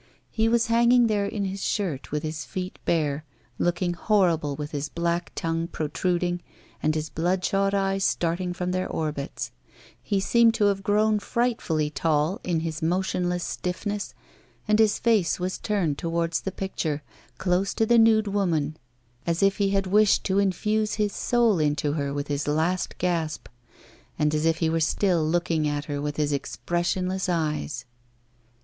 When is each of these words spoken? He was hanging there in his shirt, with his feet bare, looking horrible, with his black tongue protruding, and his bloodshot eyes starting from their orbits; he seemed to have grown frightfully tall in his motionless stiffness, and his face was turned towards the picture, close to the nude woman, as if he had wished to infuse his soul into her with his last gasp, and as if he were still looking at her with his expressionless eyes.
He 0.31 0.49
was 0.49 0.65
hanging 0.65 1.05
there 1.05 1.27
in 1.27 1.45
his 1.45 1.61
shirt, 1.63 2.11
with 2.11 2.23
his 2.23 2.43
feet 2.43 2.79
bare, 2.85 3.23
looking 3.59 3.93
horrible, 3.93 4.55
with 4.55 4.71
his 4.71 4.89
black 4.89 5.31
tongue 5.35 5.67
protruding, 5.67 6.41
and 6.81 6.95
his 6.95 7.11
bloodshot 7.11 7.75
eyes 7.75 8.03
starting 8.03 8.51
from 8.51 8.71
their 8.71 8.87
orbits; 8.89 9.51
he 10.01 10.19
seemed 10.19 10.55
to 10.55 10.65
have 10.65 10.81
grown 10.81 11.19
frightfully 11.19 11.91
tall 11.91 12.41
in 12.43 12.61
his 12.61 12.81
motionless 12.81 13.43
stiffness, 13.43 14.15
and 14.67 14.79
his 14.79 14.97
face 14.97 15.39
was 15.39 15.59
turned 15.59 15.99
towards 15.99 16.41
the 16.41 16.51
picture, 16.51 17.03
close 17.37 17.71
to 17.75 17.85
the 17.85 17.99
nude 17.99 18.25
woman, 18.27 18.77
as 19.27 19.43
if 19.43 19.57
he 19.57 19.69
had 19.69 19.85
wished 19.85 20.23
to 20.23 20.39
infuse 20.39 20.95
his 20.95 21.13
soul 21.13 21.59
into 21.59 21.93
her 21.93 22.11
with 22.11 22.27
his 22.27 22.47
last 22.47 22.97
gasp, 22.97 23.47
and 24.17 24.33
as 24.33 24.47
if 24.47 24.57
he 24.57 24.67
were 24.67 24.79
still 24.79 25.23
looking 25.23 25.67
at 25.67 25.85
her 25.85 26.01
with 26.01 26.17
his 26.17 26.33
expressionless 26.33 27.29
eyes. 27.29 27.85